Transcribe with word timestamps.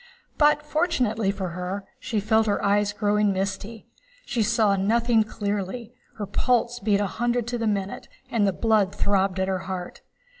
But, 0.39 0.63
fortunately 0.65 1.29
for 1.29 1.49
her, 1.49 1.85
she 1.99 2.19
felt 2.19 2.47
her 2.47 2.65
eyes 2.65 2.91
growing 2.91 3.31
misty, 3.31 3.85
she 4.25 4.41
saw 4.41 4.75
nothing 4.75 5.21
clearly, 5.23 5.93
her 6.17 6.25
pulse 6.25 6.79
beat 6.79 6.99
a 6.99 7.05
hundred 7.05 7.45
to 7.49 7.59
the 7.59 7.67
minute, 7.67 8.07
and 8.31 8.47
the 8.47 8.51
blood 8.51 8.95
throbbed 8.95 9.39
at 9.39 9.47
her 9.47 9.59
heart. 9.69 10.01